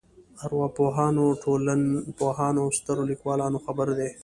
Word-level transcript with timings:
ارواپوهانو 0.43 1.25
ټولنپوهانو 1.43 2.59
او 2.63 2.69
سترو 2.77 3.03
لیکوالانو 3.11 3.57
خبرې 3.65 3.93
دي. 3.99 4.09